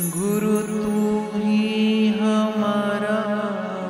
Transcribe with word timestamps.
गुरु 0.00 0.58
तू 0.58 1.30
ही 1.34 2.08
हमारा 2.08 3.16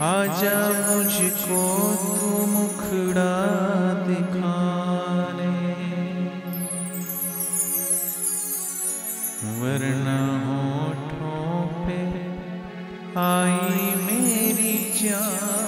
आजा 0.00 0.54
मुझको 0.78 1.60
तू 2.04 2.46
मुखड़ा 2.46 3.34
दिखाने। 4.06 5.52
वरना 9.60 10.20
होठों 10.46 11.56
पे 11.84 12.00
आई 13.20 13.94
मेरी 14.06 14.74
जान। 15.02 15.61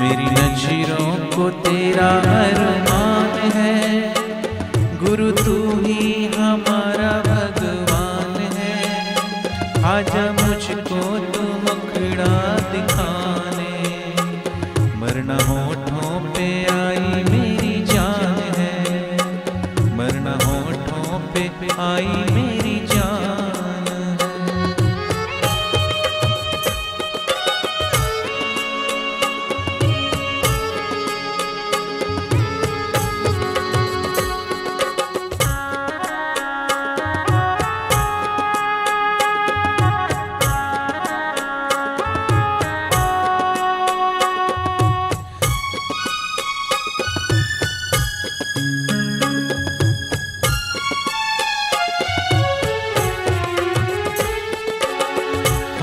मेरी 0.00 0.26
नज़रों 0.30 1.08
को 1.34 1.48
तेरा 1.62 2.08
अरमान 2.34 2.97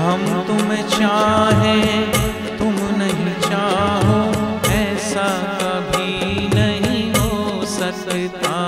हम 0.06 0.24
तुम्हें 0.46 0.82
चाहें, 0.88 2.12
तुम 2.58 2.74
नहीं 2.98 3.32
चाहो, 3.40 4.18
ऐसा 4.72 5.24
कभी 5.60 6.46
नहीं 6.48 7.10
हो 7.12 7.64
सकता। 7.66 8.58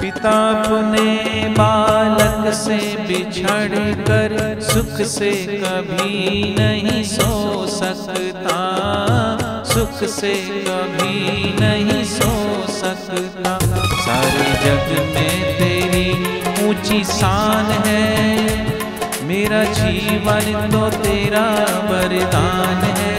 पिता 0.00 0.36
अपने 0.50 1.48
बालक 1.54 2.52
से 2.54 2.78
बिछड़ 3.08 3.78
कर 4.04 4.36
सुख 4.62 5.00
से 5.08 5.32
कभी 5.64 6.54
नहीं 6.58 7.02
सो 7.04 7.66
सकता, 7.70 8.58
सुख 9.72 10.04
से 10.10 10.34
कभी 10.68 11.54
नहीं 11.60 12.04
सो 12.04 12.30
सकता 12.78 13.58
सारे 14.00 14.48
जग 14.64 14.90
में 15.14 15.36
तेरी 15.58 16.08
ऊँची 16.68 17.04
शान 17.04 17.70
है। 17.86 18.06
मेरा 19.22 19.62
जीवन 19.64 20.70
तो 20.70 20.90
तेरा 20.90 21.46
वरदान 21.88 22.82
है। 22.98 23.16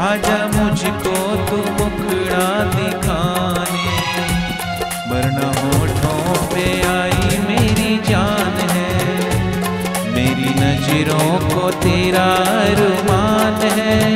आजा 0.00 0.38
मुझको 0.54 1.16
तू 1.46 1.56
मुखड़ा 1.56 2.46
दिखाने। 2.76 3.86
वरना 5.10 5.48
होठों 5.60 6.46
पे 6.46 6.66
आई 6.86 7.38
मेरी 7.48 7.96
जान 8.10 8.54
है। 8.70 8.90
मेरी 10.14 10.50
नज़रों 10.60 11.30
को 11.48 11.70
तेरा 11.70 12.28
रुमान 12.80 13.60
है। 13.80 14.11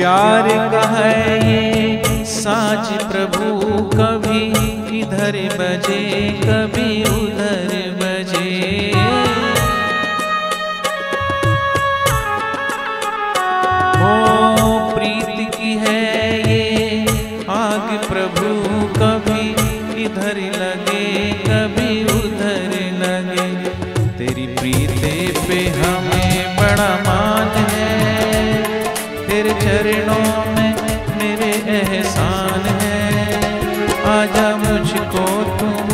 प्यार 0.00 0.46
का 0.72 0.82
है 0.88 1.16
ये 1.46 2.24
साज 2.26 2.86
प्रभु 3.02 3.82
कभी 3.90 4.44
इधर 4.98 5.36
बजे, 5.58 5.98
कभी 6.44 6.86
उधर 7.08 7.74
बजे। 7.98 8.52
ओ 14.00 14.14
प्रीत 14.94 15.36
की 15.58 15.74
है 15.84 16.00
ये 16.48 17.04
आग 17.50 17.92
प्रभु 18.08 18.54
कभी 18.96 19.44
इधर 20.04 20.40
लगे, 20.56 21.04
कभी 21.44 22.02
उधर 22.16 22.72
लगे। 23.04 23.48
तेरी 24.18 24.46
प्रीते 24.54 25.14
पे 25.46 25.60
हमें 25.78 26.56
बड़ा 26.56 26.90
मान 27.04 27.52
चरणों 29.58 30.44
में 30.54 30.72
मेरे 31.18 31.52
एहसान 31.78 32.66
है। 32.80 32.98
आजा 34.10 34.48
मुझको 34.56 35.24
तुम 35.58 35.89